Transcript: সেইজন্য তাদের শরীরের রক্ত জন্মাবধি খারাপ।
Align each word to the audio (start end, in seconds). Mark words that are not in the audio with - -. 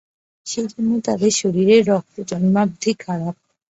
সেইজন্য 0.45 0.91
তাদের 1.07 1.31
শরীরের 1.33 1.81
রক্ত 1.87 2.15
জন্মাবধি 2.29 2.91
খারাপ। 2.99 3.35